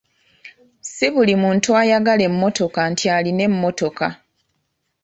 [0.85, 4.07] Ssi buli muntu ayagala emmotoka nti alina emmotoka.